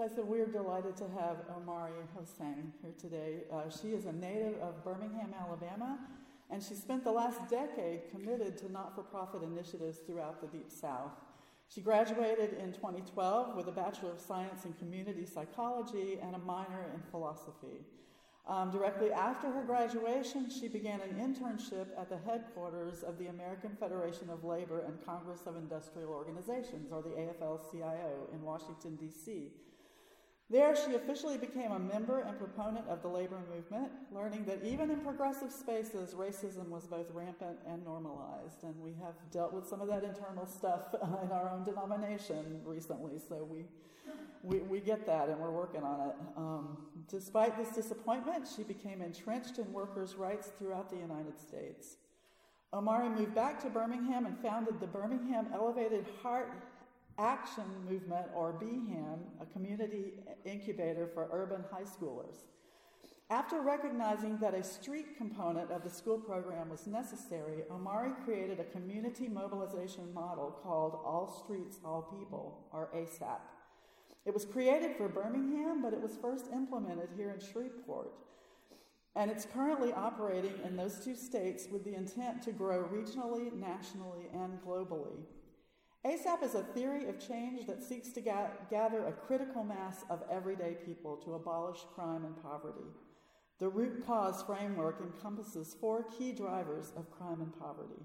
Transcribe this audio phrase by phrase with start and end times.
[0.00, 3.40] So I said, we're delighted to have Omari Hossain here today.
[3.52, 5.98] Uh, she is a native of Birmingham, Alabama,
[6.48, 10.70] and she spent the last decade committed to not for profit initiatives throughout the Deep
[10.70, 11.10] South.
[11.68, 16.86] She graduated in 2012 with a Bachelor of Science in Community Psychology and a minor
[16.94, 17.84] in philosophy.
[18.48, 23.76] Um, directly after her graduation, she began an internship at the headquarters of the American
[23.78, 29.50] Federation of Labor and Congress of Industrial Organizations, or the AFL CIO, in Washington, D.C.
[30.50, 34.90] There, she officially became a member and proponent of the labor movement, learning that even
[34.90, 38.64] in progressive spaces, racism was both rampant and normalized.
[38.64, 40.92] And we have dealt with some of that internal stuff
[41.22, 43.64] in our own denomination recently, so we,
[44.42, 46.16] we, we get that and we're working on it.
[46.36, 46.78] Um,
[47.08, 51.96] despite this disappointment, she became entrenched in workers' rights throughout the United States.
[52.72, 56.52] Omari moved back to Birmingham and founded the Birmingham Elevated Heart
[57.20, 62.46] Action Movement, or BHAM, a community incubator for urban high schoolers.
[63.28, 68.64] After recognizing that a street component of the school program was necessary, Omari created a
[68.64, 73.40] community mobilization model called All Streets, All People, or ASAP.
[74.24, 78.12] It was created for Birmingham, but it was first implemented here in Shreveport.
[79.14, 84.26] And it's currently operating in those two states with the intent to grow regionally, nationally,
[84.32, 85.18] and globally.
[86.04, 90.22] ASAP is a theory of change that seeks to ga- gather a critical mass of
[90.30, 92.86] everyday people to abolish crime and poverty.
[93.58, 98.00] The root cause framework encompasses four key drivers of crime and poverty.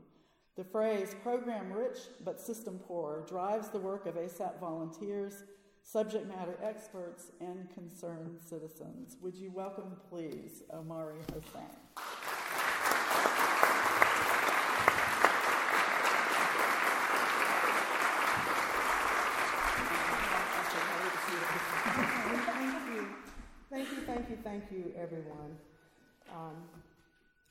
[0.58, 5.44] The phrase program rich but system poor drives the work of ASAP volunteers,
[5.82, 9.16] subject matter experts, and concerned citizens.
[9.22, 11.95] Would you welcome, please, Omari Hossain?
[24.56, 25.58] Thank you, everyone.
[26.34, 26.56] Um,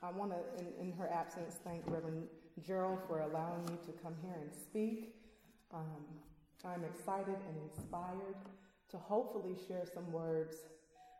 [0.02, 2.22] I want to, in, in, her absence, thank Reverend
[2.66, 5.14] Gerald for allowing me to come here and speak.
[5.74, 6.02] Um,
[6.64, 8.36] I'm excited and inspired
[8.90, 10.56] to hopefully share some words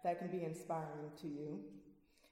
[0.04, 1.60] that can be inspiring to you.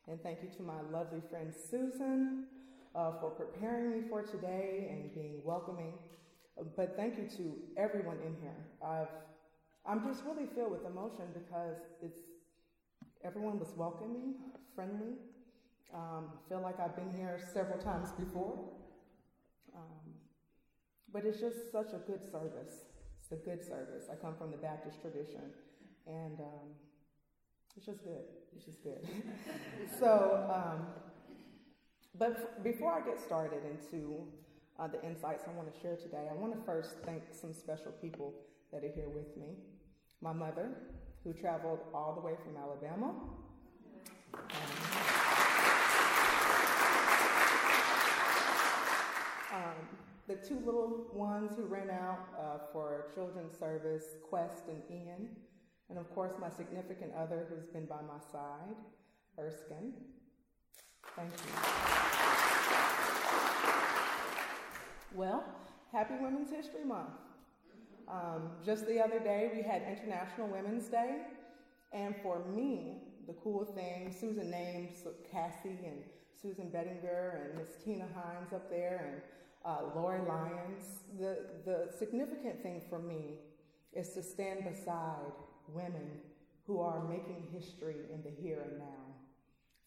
[0.09, 2.47] And thank you to my lovely friend Susan
[2.95, 5.93] uh, for preparing me for today and being welcoming.
[6.75, 8.57] But thank you to everyone in here.
[8.83, 9.13] I've,
[9.85, 12.32] I'm just really filled with emotion because it's
[13.25, 14.35] Everyone was welcoming,
[14.75, 15.15] friendly.
[15.95, 18.59] Um, I feel like I've been here several times before.
[19.77, 20.15] Um,
[21.13, 22.87] but it's just such a good service.
[23.21, 24.07] It's a good service.
[24.11, 25.53] I come from the Baptist tradition,
[26.09, 26.69] and um,
[27.77, 28.25] it's just good.
[28.57, 29.07] It's just good.
[30.01, 30.87] so, um,
[32.19, 34.27] but before I get started into
[34.81, 37.93] uh, the insights I want to share today, I want to first thank some special
[37.93, 38.35] people
[38.73, 39.55] that are here with me.
[40.21, 40.71] My mother,
[41.25, 43.15] who traveled all the way from Alabama.
[49.55, 49.75] Um,
[50.29, 55.29] the two little ones who ran out uh, for children's service, Quest and Ian,
[55.91, 58.77] and of course my significant other who's been by my side,
[59.39, 59.93] Erskine.
[61.15, 61.53] Thank you.
[65.15, 65.45] Well,
[65.93, 67.11] happy Women's History Month.
[68.13, 71.17] Um, just the other day, we had International Women's Day,
[71.93, 74.91] and for me, the cool thing, Susan named
[75.31, 76.03] Cassie and
[76.41, 79.23] Susan Bettinger and Miss Tina Hines up there and
[79.65, 80.85] uh, Lori Lyons.
[81.19, 83.37] The, the significant thing for me
[83.95, 85.33] is to stand beside
[85.69, 86.11] women
[86.67, 89.15] who are making history in the here and now.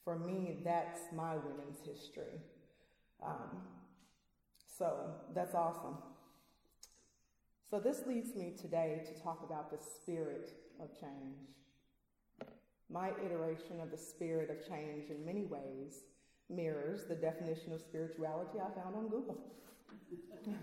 [0.03, 2.41] For me, that's my women's history.
[3.23, 3.61] Um,
[4.77, 5.97] so that's awesome.
[7.69, 11.49] So, this leads me today to talk about the spirit of change.
[12.91, 16.03] My iteration of the spirit of change in many ways
[16.47, 19.37] mirrors the definition of spirituality I found on Google.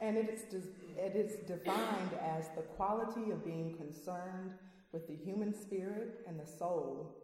[0.00, 0.64] and it is,
[0.98, 4.54] it is defined as the quality of being concerned
[4.92, 7.16] with the human spirit and the soul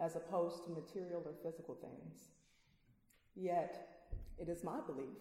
[0.00, 2.30] as opposed to material or physical things.
[3.36, 4.08] Yet,
[4.38, 5.18] it is my belief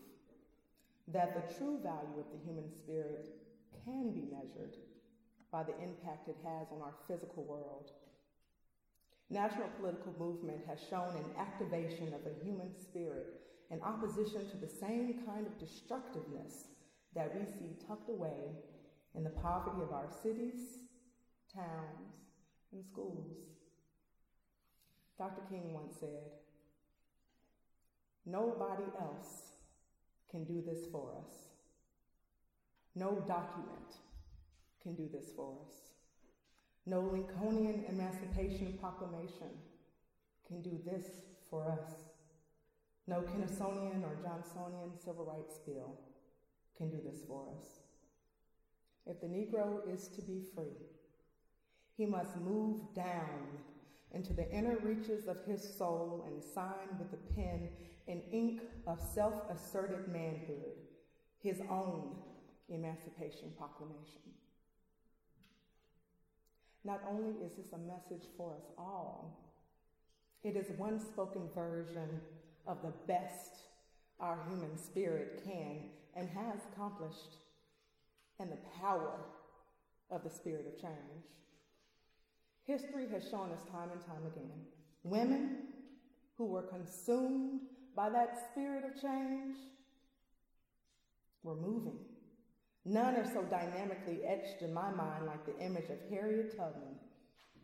[1.14, 3.28] that the true value of the human spirit
[3.84, 4.76] can be measured
[5.52, 7.92] by the impact it has on our physical world.
[9.30, 14.68] National political movement has shown an activation of the human spirit in opposition to the
[14.68, 16.68] same kind of destructiveness
[17.16, 18.56] that we see tucked away
[19.16, 20.80] in the poverty of our cities,
[21.54, 22.16] towns,
[22.74, 23.38] and schools.
[25.18, 25.42] Dr.
[25.50, 26.32] King once said,
[28.26, 29.51] Nobody else
[30.32, 31.34] can do this for us.
[32.96, 33.98] No document
[34.82, 35.74] can do this for us.
[36.86, 39.50] No Lincolnian Emancipation Proclamation
[40.48, 41.06] can do this
[41.50, 41.92] for us.
[43.08, 46.00] No Kennisonian or Johnsonian Civil Rights Bill
[46.78, 47.66] can do this for us.
[49.06, 50.78] If the Negro is to be free,
[51.98, 53.48] he must move down
[54.14, 57.70] into the inner reaches of his soul and sign with the pen
[58.12, 60.76] and ink of self asserted manhood
[61.42, 62.16] his own
[62.70, 64.22] Emancipation Proclamation.
[66.84, 69.40] Not only is this a message for us all,
[70.44, 72.22] it is one spoken version
[72.68, 73.62] of the best
[74.20, 77.38] our human spirit can and has accomplished,
[78.40, 79.20] and the power
[80.10, 81.26] of the spirit of change.
[82.66, 84.66] History has shown us time and time again
[85.04, 85.58] women
[86.38, 87.62] who were consumed
[87.96, 89.58] by that spirit of change
[91.44, 91.98] we're moving.
[92.86, 96.96] None are so dynamically etched in my mind like the image of Harriet Tubman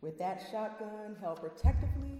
[0.00, 2.18] with that shotgun held protectively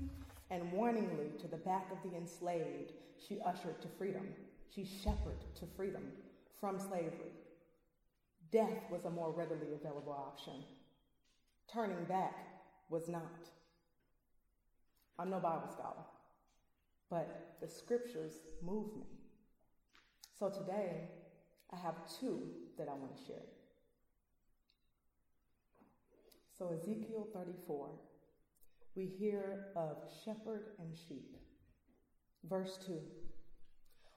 [0.50, 2.92] and warningly to the back of the enslaved.
[3.28, 4.28] She ushered to freedom.
[4.74, 6.02] She shepherded to freedom
[6.60, 7.32] from slavery.
[8.50, 10.64] Death was a more readily available option.
[11.72, 12.34] Turning back
[12.88, 13.48] was not.
[15.18, 16.04] I'm no Bible scholar,
[17.10, 19.06] but the scriptures move me.
[20.38, 21.08] So today,
[21.72, 22.40] I have two
[22.78, 23.46] that I want to share.
[26.56, 27.90] So, Ezekiel 34,
[28.96, 31.36] we hear of shepherd and sheep.
[32.48, 32.98] Verse 2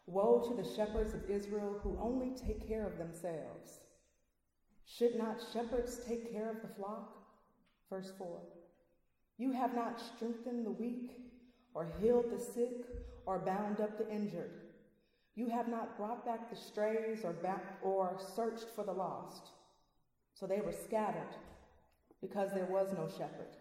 [0.08, 3.80] Woe to the shepherds of Israel who only take care of themselves.
[4.86, 7.16] Should not shepherds take care of the flock?
[7.90, 8.40] Verse 4
[9.38, 11.12] You have not strengthened the weak,
[11.74, 12.86] or healed the sick,
[13.26, 14.52] or bound up the injured.
[15.36, 19.50] You have not brought back the strays or, back, or searched for the lost.
[20.34, 21.36] So they were scattered
[22.22, 23.56] because there was no shepherd.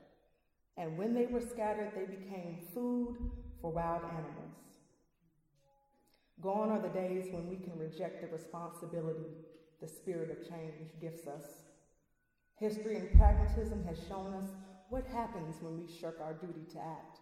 [0.76, 3.16] And when they were scattered, they became food
[3.60, 4.56] for wild animals.
[6.40, 9.28] Gone are the days when we can reject the responsibility
[9.80, 11.44] the spirit of change gives us.
[12.56, 14.44] History and pragmatism has shown us
[14.90, 17.20] what happens when we shirk our duty to act.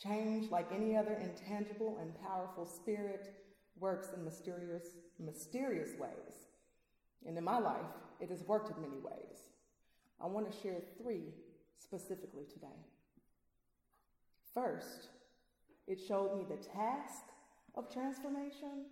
[0.00, 3.34] Change, like any other intangible and powerful spirit,
[3.78, 4.86] works in mysterious,
[5.18, 6.48] mysterious ways.
[7.26, 7.86] And in my life,
[8.20, 9.50] it has worked in many ways.
[10.20, 11.34] I want to share three
[11.78, 12.66] specifically today.
[14.54, 15.08] First,
[15.86, 17.24] it showed me the task
[17.74, 18.86] of transformation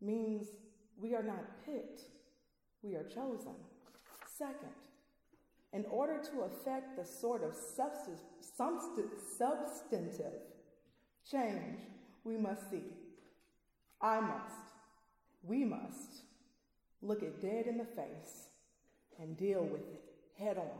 [0.00, 0.48] means
[0.96, 2.02] we are not picked,
[2.82, 3.54] we are chosen.
[4.36, 4.74] Second,
[5.72, 7.54] in order to affect the sort of
[8.56, 10.32] substantive
[11.30, 11.78] change
[12.24, 12.82] we must see,
[14.00, 14.72] I must,
[15.42, 16.22] we must
[17.02, 18.48] look it dead in the face
[19.20, 20.04] and deal with it
[20.38, 20.78] head on.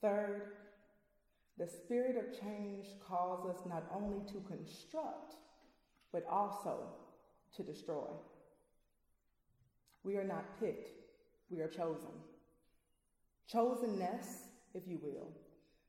[0.00, 0.42] Third,
[1.56, 5.36] the spirit of change calls us not only to construct,
[6.12, 6.88] but also
[7.56, 8.08] to destroy.
[10.02, 10.90] We are not picked,
[11.48, 12.10] we are chosen.
[13.52, 14.42] Chosenness,
[14.74, 15.28] if you will,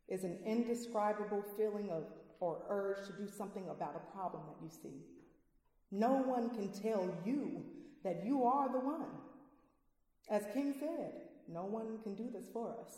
[0.07, 2.03] is an indescribable feeling of
[2.39, 5.01] or urge to do something about a problem that you see.
[5.91, 7.63] No one can tell you
[8.03, 9.07] that you are the one.
[10.29, 11.13] As King said,
[11.47, 12.93] no one can do this for us.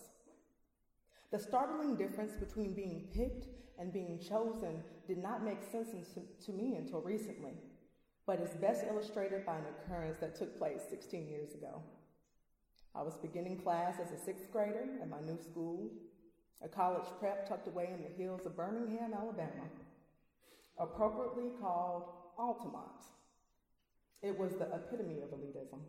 [1.31, 3.47] The startling difference between being picked
[3.77, 5.89] and being chosen did not make sense
[6.45, 7.53] to me until recently,
[8.25, 11.81] but is best illustrated by an occurrence that took place 16 years ago.
[12.95, 15.89] I was beginning class as a sixth grader at my new school,
[16.63, 19.69] a college prep tucked away in the hills of Birmingham, Alabama,
[20.79, 22.03] appropriately called
[22.37, 22.85] Altamont.
[24.21, 25.79] It was the epitome of elitism.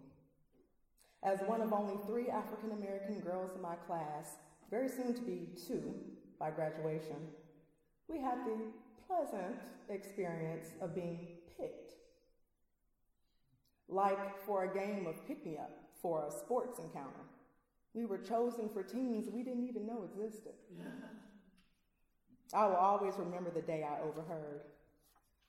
[1.23, 4.37] As one of only three African American girls in my class,
[4.71, 5.95] very soon to be two
[6.39, 7.17] by graduation,
[8.07, 8.57] we had the
[9.07, 9.57] pleasant
[9.89, 11.27] experience of being
[11.59, 11.95] picked.
[13.89, 15.71] Like for a game of pick me up
[16.01, 17.25] for a sports encounter.
[17.95, 20.53] We were chosen for teams we didn't even know existed.
[22.55, 24.63] I will always remember the day I overheard,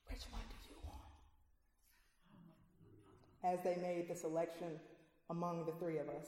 [0.09, 0.99] Which one do you want?
[3.43, 4.79] As they made the selection
[5.29, 6.27] among the three of us.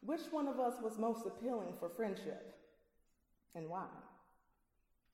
[0.00, 2.54] Which one of us was most appealing for friendship
[3.54, 3.86] and why?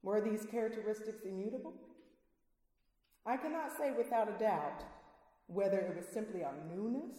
[0.02, 1.74] Were these characteristics immutable?
[3.24, 4.82] I cannot say without a doubt
[5.46, 7.16] whether it was simply our newness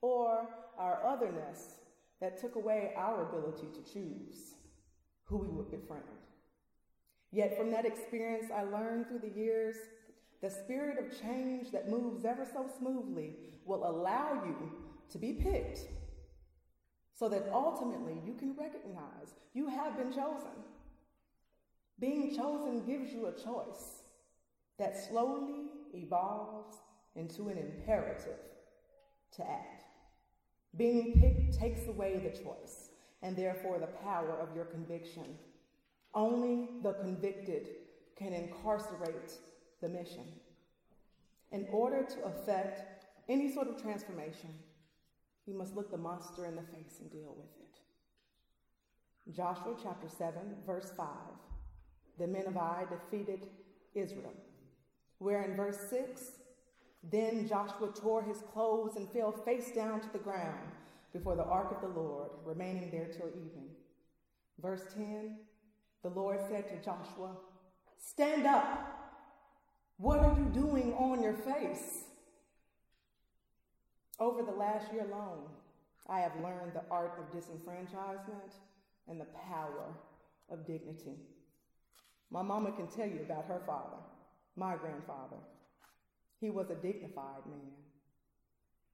[0.00, 1.76] or our otherness
[2.20, 4.54] that took away our ability to choose
[5.24, 6.04] who we would befriend.
[7.32, 9.76] Yet from that experience, I learned through the years
[10.40, 14.70] the spirit of change that moves ever so smoothly will allow you
[15.10, 15.80] to be picked
[17.14, 20.50] so that ultimately you can recognize you have been chosen.
[21.98, 24.02] Being chosen gives you a choice
[24.78, 26.76] that slowly evolves
[27.16, 28.38] into an imperative
[29.36, 29.73] to act.
[30.76, 32.90] Being picked takes away the choice
[33.22, 35.38] and therefore the power of your conviction.
[36.14, 37.68] Only the convicted
[38.16, 39.32] can incarcerate
[39.80, 40.26] the mission.
[41.52, 44.50] In order to effect any sort of transformation,
[45.46, 49.34] you must look the monster in the face and deal with it.
[49.34, 50.34] Joshua chapter 7,
[50.66, 51.06] verse 5.
[52.18, 53.40] The men of Ai defeated
[53.94, 54.32] Israel.
[55.18, 56.20] Where in verse 6,
[57.10, 60.70] then Joshua tore his clothes and fell face down to the ground
[61.12, 63.70] before the ark of the Lord, remaining there till evening.
[64.60, 65.36] Verse 10,
[66.02, 67.36] the Lord said to Joshua,
[67.98, 68.90] Stand up.
[69.96, 72.04] What are you doing on your face?
[74.18, 75.48] Over the last year alone,
[76.08, 78.52] I have learned the art of disenfranchisement
[79.08, 79.94] and the power
[80.50, 81.16] of dignity.
[82.30, 83.96] My mama can tell you about her father,
[84.56, 85.36] my grandfather.
[86.44, 87.72] He was a dignified man.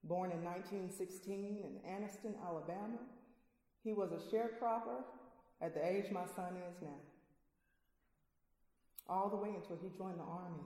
[0.05, 3.03] Born in 1916 in Anniston, Alabama,
[3.83, 5.03] he was a sharecropper
[5.61, 7.03] at the age my son is now.
[9.09, 10.63] All the way until he joined the Army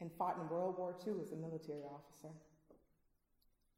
[0.00, 2.32] and fought in World War II as a military officer.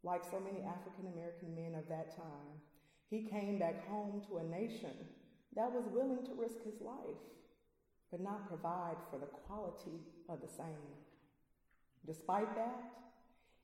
[0.03, 2.61] Like so many African American men of that time,
[3.09, 4.93] he came back home to a nation
[5.57, 7.25] that was willing to risk his life,
[8.11, 11.00] but not provide for the quality of the same.
[12.07, 12.91] Despite that,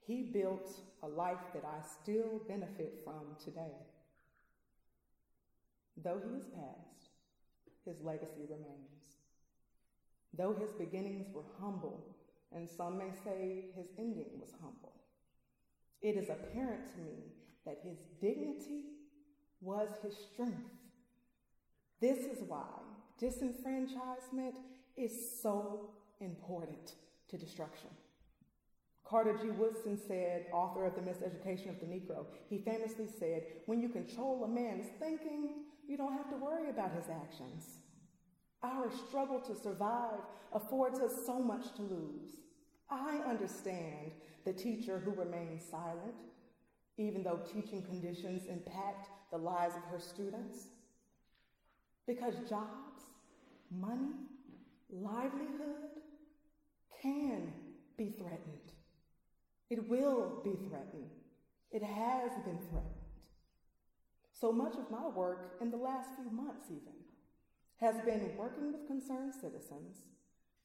[0.07, 0.71] he built
[1.03, 3.75] a life that I still benefit from today.
[6.03, 7.11] Though he is past,
[7.85, 8.97] his legacy remains.
[10.37, 12.05] Though his beginnings were humble,
[12.55, 14.93] and some may say his ending was humble,
[16.03, 17.33] it is apparent to me
[17.65, 18.85] that his dignity
[19.61, 20.71] was his strength.
[22.01, 22.67] This is why
[23.21, 24.55] disenfranchisement
[24.97, 25.91] is so
[26.21, 26.95] important
[27.29, 27.89] to destruction.
[29.09, 29.51] Carter G.
[29.51, 34.43] Woodson said, author of The Miseducation of the Negro, he famously said, When you control
[34.45, 35.51] a man's thinking,
[35.87, 37.79] you don't have to worry about his actions.
[38.65, 40.21] Our struggle to survive
[40.53, 42.39] affords us so much to lose.
[42.91, 44.11] I understand
[44.45, 46.15] the teacher who remains silent,
[46.97, 50.67] even though teaching conditions impact the lives of her students.
[52.07, 53.03] Because jobs,
[53.71, 54.15] money,
[54.91, 55.91] livelihood
[57.03, 57.53] can
[57.97, 58.66] be threatened.
[59.69, 61.11] It will be threatened.
[61.71, 62.95] It has been threatened.
[64.33, 66.95] So much of my work in the last few months, even,
[67.79, 69.97] has been working with concerned citizens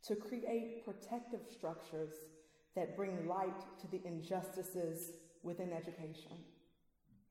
[0.04, 2.14] to create protective structures
[2.76, 5.12] that bring light to the injustices
[5.44, 6.38] within education.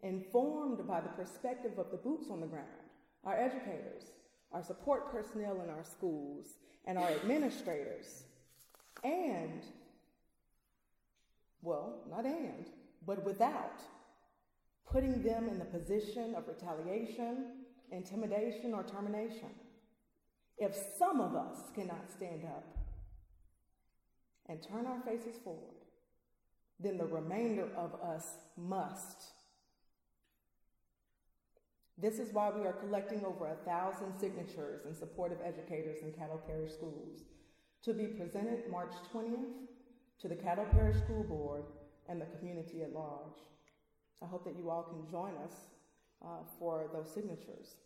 [0.03, 2.67] Informed by the perspective of the boots on the ground,
[3.25, 4.13] our educators,
[4.53, 8.25] our support personnel in our schools, and our administrators,
[9.05, 9.63] and,
[11.63, 12.67] well, not and,
[13.07, 13.81] but without
[14.91, 19.51] putting them in the position of retaliation, intimidation, or termination.
[20.59, 22.77] If some of us cannot stand up
[24.49, 25.77] and turn our faces forward,
[26.81, 28.27] then the remainder of us
[28.57, 29.23] must.
[31.97, 36.13] This is why we are collecting over a thousand signatures in support of educators in
[36.13, 37.21] Caddo Parish schools
[37.85, 39.69] to be presented March 20th
[40.21, 41.65] to the Caddo Parish School Board
[42.09, 43.39] and the community at large.
[44.23, 45.53] I hope that you all can join us
[46.23, 47.77] uh, for those signatures.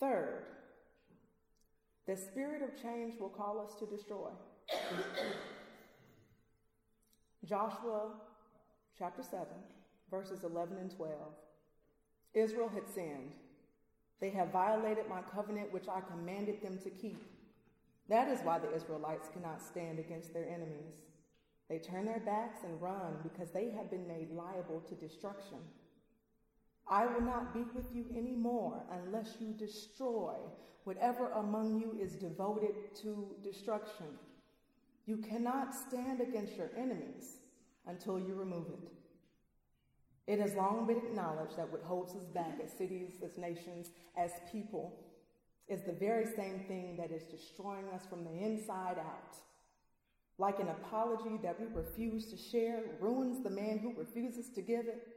[0.00, 0.44] Third,
[2.06, 4.30] the spirit of change will call us to destroy.
[7.44, 8.12] Joshua
[8.98, 9.46] chapter 7,
[10.10, 11.12] verses 11 and 12.
[12.34, 13.32] Israel had sinned.
[14.20, 17.22] They have violated my covenant, which I commanded them to keep.
[18.08, 21.04] That is why the Israelites cannot stand against their enemies.
[21.68, 25.58] They turn their backs and run because they have been made liable to destruction.
[26.90, 30.36] I will not be with you anymore unless you destroy
[30.84, 34.06] whatever among you is devoted to destruction.
[35.04, 37.36] You cannot stand against your enemies
[37.86, 38.88] until you remove it.
[40.26, 44.30] It has long been acknowledged that what holds us back as cities, as nations, as
[44.50, 44.98] people
[45.68, 49.36] is the very same thing that is destroying us from the inside out.
[50.38, 54.86] Like an apology that we refuse to share ruins the man who refuses to give
[54.86, 55.08] it,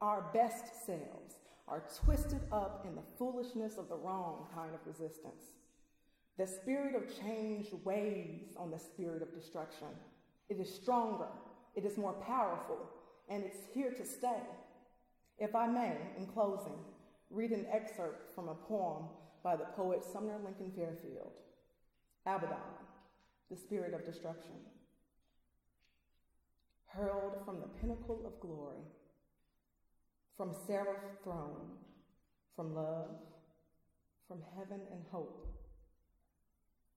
[0.00, 1.36] our best selves
[1.68, 5.52] are twisted up in the foolishness of the wrong kind of resistance.
[6.38, 9.88] The spirit of change weighs on the spirit of destruction.
[10.48, 11.28] It is stronger,
[11.76, 12.78] it is more powerful,
[13.28, 14.42] and it's here to stay.
[15.38, 16.78] If I may, in closing,
[17.30, 19.04] read an excerpt from a poem
[19.42, 21.32] by the poet Sumner Lincoln Fairfield
[22.26, 22.58] Abaddon,
[23.50, 24.54] the spirit of destruction.
[26.86, 28.82] Hurled from the pinnacle of glory,
[30.36, 31.70] from seraph throne,
[32.54, 33.10] from love,
[34.28, 35.46] from heaven and hope,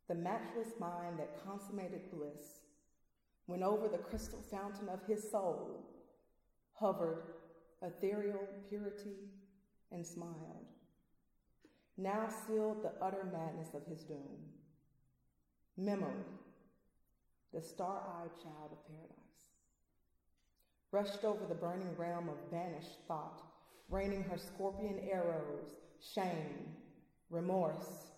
[0.08, 2.62] the matchless mind that consummated bliss,
[3.46, 5.86] when over the crystal fountain of his soul
[6.74, 7.24] hovered
[7.82, 9.30] ethereal purity
[9.92, 10.73] and smiled,
[11.98, 14.40] now sealed the utter madness of his doom.
[15.78, 16.26] Memory,
[17.54, 19.24] the star eyed child of paradise,
[20.92, 23.42] rushed over the burning realm of banished thought,
[23.90, 26.76] raining her scorpion arrows, shame,
[27.30, 28.12] remorse,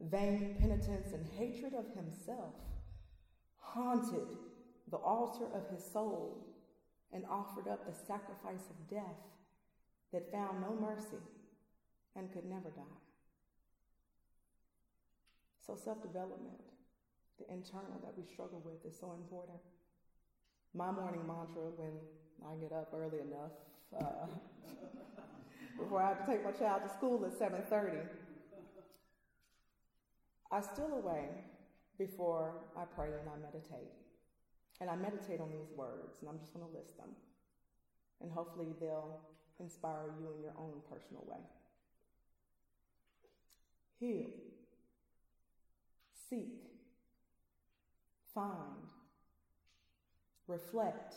[0.00, 2.54] vain penitence, and hatred of himself,
[3.58, 4.28] haunted
[4.90, 6.36] the altar of his soul
[7.12, 9.20] and offered up the sacrifice of death
[10.12, 11.22] that found no mercy
[12.16, 13.01] and could never die.
[15.64, 16.58] So, self development,
[17.38, 19.58] the internal that we struggle with, is so important.
[20.74, 21.92] My morning mantra when
[22.44, 23.54] I get up early enough,
[23.94, 24.26] uh,
[25.78, 27.98] before I have to take my child to school at 7:30,
[30.50, 31.28] I steal away
[31.98, 33.92] before I pray and I meditate.
[34.80, 37.10] And I meditate on these words, and I'm just going to list them.
[38.20, 39.20] And hopefully they'll
[39.60, 41.38] inspire you in your own personal way.
[44.00, 44.26] Heal,
[46.32, 46.62] seek,
[48.34, 48.88] find,
[50.48, 51.16] reflect,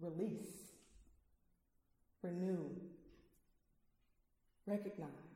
[0.00, 0.70] release,
[2.22, 2.68] renew,
[4.64, 5.26] recognize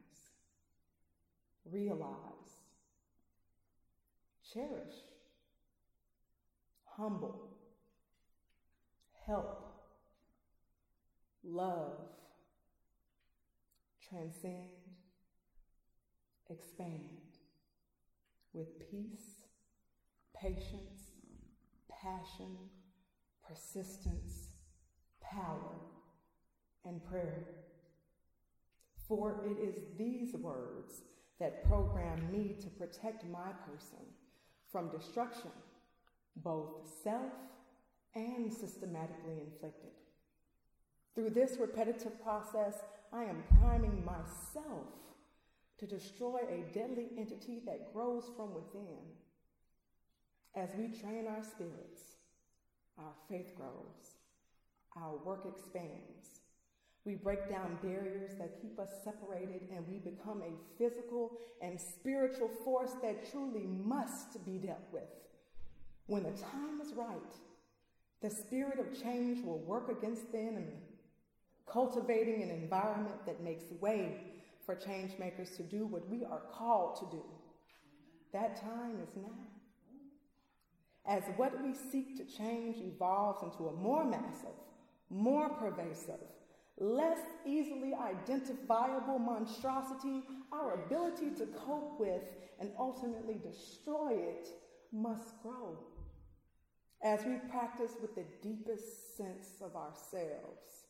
[1.71, 2.63] realize,
[4.53, 5.05] cherish,
[6.97, 7.51] humble,
[9.27, 9.65] help,
[11.45, 11.99] love,
[14.09, 14.69] transcend,
[16.49, 17.20] expand
[18.53, 19.45] with peace,
[20.35, 21.13] patience,
[22.03, 22.57] passion,
[23.47, 24.49] persistence,
[25.23, 25.77] power,
[26.85, 27.45] and prayer.
[29.09, 31.03] For it is these words
[31.39, 34.05] that program me to protect my person
[34.71, 35.51] from destruction,
[36.37, 37.33] both self
[38.15, 39.91] and systematically inflicted.
[41.15, 42.75] Through this repetitive process,
[43.13, 44.87] I am priming myself
[45.81, 48.99] to destroy a deadly entity that grows from within.
[50.55, 52.03] As we train our spirits,
[52.99, 54.19] our faith grows,
[54.95, 56.41] our work expands,
[57.07, 62.51] we break down barriers that keep us separated and we become a physical and spiritual
[62.63, 65.09] force that truly must be dealt with.
[66.09, 67.33] When the time is right,
[68.21, 70.83] the spirit of change will work against the enemy,
[71.67, 74.30] cultivating an environment that makes way
[74.65, 77.23] for change makers to do what we are called to do.
[78.33, 79.33] That time is now.
[81.07, 84.59] As what we seek to change evolves into a more massive,
[85.09, 86.21] more pervasive,
[86.79, 92.23] less easily identifiable monstrosity, our ability to cope with
[92.61, 94.49] and ultimately destroy it
[94.93, 95.79] must grow.
[97.03, 100.87] As we practice with the deepest sense of ourselves,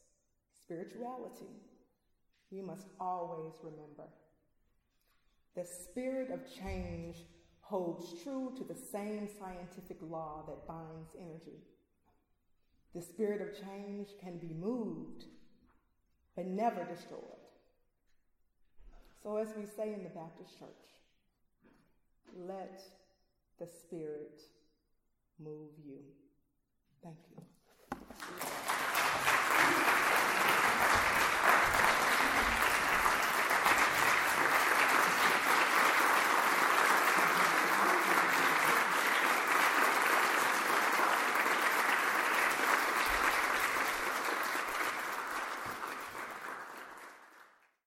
[0.52, 1.46] spirituality,
[2.50, 4.08] we must always remember
[5.56, 7.16] the spirit of change
[7.60, 11.58] holds true to the same scientific law that binds energy.
[12.94, 15.24] The spirit of change can be moved
[16.36, 17.20] but never destroyed.
[19.22, 20.68] So, as we say in the Baptist Church,
[22.36, 22.80] let
[23.58, 24.40] the Spirit
[25.38, 25.98] move you.
[27.02, 28.79] Thank you.